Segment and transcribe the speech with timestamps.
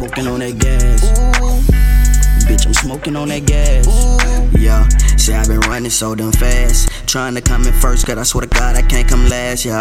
[0.00, 1.04] smoking on that gas.
[1.04, 3.86] Ooh, Bitch, I'm smoking on that gas.
[3.86, 4.58] ooh.
[4.58, 6.88] Yeah, say I've been running so damn fast.
[7.06, 9.64] Trying to come in first, cause I swear to God I can't come last.
[9.66, 9.76] Yeah,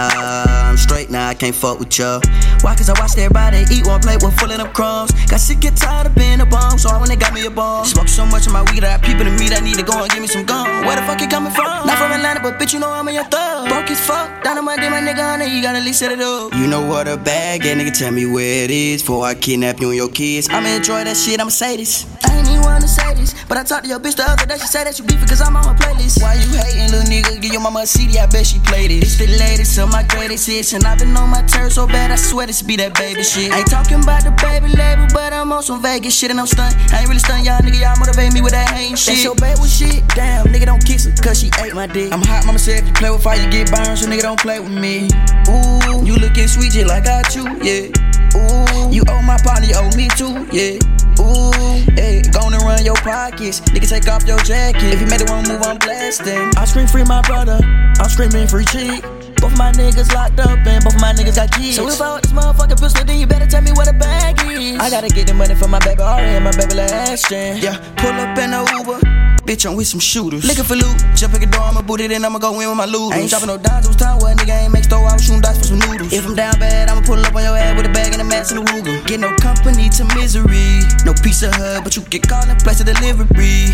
[0.67, 0.98] I'm straight
[1.29, 2.19] I can't fuck with ya.
[2.65, 2.73] Why?
[2.73, 5.11] Cause I watched everybody eat one plate with full of them crumbs.
[5.29, 7.51] Got sick and tired of being a bum, so I went and got me a
[7.51, 7.85] bomb.
[7.85, 10.09] Smoke so much of my weed I people to meet, I need to go and
[10.09, 10.65] give me some gum.
[10.87, 11.85] Where the fuck it coming from?
[11.85, 13.69] Not from Atlanta, but bitch, you know I'm in your thug.
[13.69, 15.99] Broke as fuck, down on my day, my nigga on it, you gotta at least
[15.99, 16.51] set it up.
[16.55, 19.03] You know what a bag, yeah, nigga, tell me where it is.
[19.03, 20.49] Before I kidnap you and your kids.
[20.49, 22.07] I'ma enjoy that shit, I'ma say this.
[22.25, 24.57] I ain't even wanna say this, but I talked to your bitch the other day,
[24.57, 26.23] she said that you beefing cause I'm on her playlist.
[26.23, 27.18] Why you hating, little nigga?
[27.39, 29.01] Give your mama a CD, I bet she played it.
[29.01, 32.11] It's the latest of my greatest hits, and I've been on my turf so bad,
[32.11, 33.53] I swear this be that baby shit.
[33.53, 36.47] I ain't talking about the baby label, but I'm on some Vegas shit, and I'm
[36.47, 36.75] stunned.
[36.91, 39.15] I ain't really stunned, y'all nigga, y'all motivate me with that hating shit.
[39.15, 42.11] That's your baby shit, damn, nigga don't kiss her, cause she ate my dick.
[42.11, 44.39] I'm hot, mama said if you play with fire, you get burned, so nigga don't
[44.39, 45.07] play with me.
[45.47, 47.87] Ooh, you looking sweet just like I chew, yeah.
[48.35, 50.75] Ooh, you owe my partner, you owe me too, yeah.
[51.19, 51.51] Ooh,
[51.95, 53.61] hey, gonna run your pockets.
[53.71, 54.83] Nigga, take off your jacket.
[54.83, 56.51] If you made it one move, I'm blasting.
[56.57, 57.59] I scream free my brother.
[57.99, 59.03] I'm screaming free cheek.
[59.41, 61.75] Both of my niggas locked up and both of my niggas got kids.
[61.75, 64.39] So if I want this motherfucking pistol, then you better tell me where the bag
[64.49, 64.79] is.
[64.79, 68.11] I gotta get the money for my baby Ari and my baby last Yeah, pull
[68.11, 69.38] up in a Uber.
[69.49, 70.45] Bitch, I'm with some shooters.
[70.45, 70.93] Looking for loot.
[71.17, 73.15] Jump at the door, I'ma boot it in, I'ma go in with my loot.
[73.15, 75.25] Ain't dropping no dimes, it was time where a nigga ain't make store, I was
[75.25, 76.13] shooting dice for some noodles.
[76.13, 78.29] If I'm down bad, I'ma pull up on your ass with a bag and a
[78.29, 79.01] mask and a Ruger.
[79.07, 80.85] Get no company to misery.
[81.01, 83.73] No piece of hub, but you get called in place of delivery.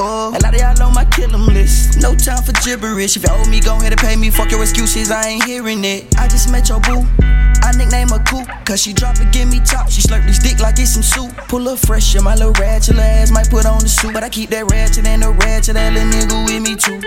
[0.00, 2.00] Oh, a lot of y'all know my kill 'em list.
[2.00, 3.20] No time for gibberish.
[3.20, 4.30] If you owe me, go ahead and pay me.
[4.30, 6.08] Fuck your excuses, I ain't hearing it.
[6.16, 7.04] I just met your boo.
[7.60, 9.90] I nickname her cool, cause she drop it, give me top.
[9.90, 11.36] She slurp this dick like it's some soup.
[11.48, 14.14] Pull up fresh, yeah, my little ratchet ass might put on the suit.
[14.14, 17.00] But I keep that ratchet and the ratchet, that little nigga with me too.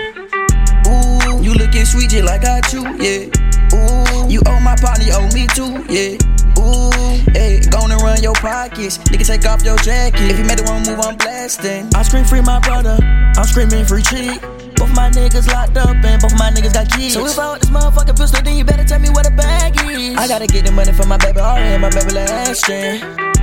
[0.86, 3.32] Ooh, you looking sweet just like I chew, yeah.
[3.72, 6.20] Ooh, you owe my partner, you owe me too, yeah.
[6.60, 6.92] Ooh,
[7.32, 8.98] hey, gonna run your pockets.
[8.98, 10.30] Nigga, take off your jacket.
[10.30, 11.88] If you made the wrong move, I'm blasting.
[11.94, 14.40] I scream free my brother, I'm screaming free cheek.
[14.84, 17.14] Both my niggas locked up and both my niggas got kids.
[17.14, 19.80] So if I want this motherfucking pistol, then you better tell me where the bag
[19.80, 20.18] is.
[20.18, 23.33] I gotta get the money for my baby Ari and my baby last year.